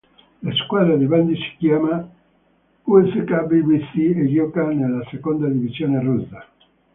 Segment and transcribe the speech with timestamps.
[0.41, 1.99] La squadra di bandy si chiama
[2.83, 6.43] ЦСК ВВС e gioca nella seconda divisione russa.